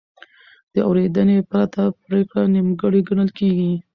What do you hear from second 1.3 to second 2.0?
پرته